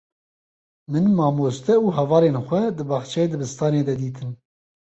[0.91, 4.31] Min mamoste û hevalên xwe di baxçeyê dibistanê de dîtin.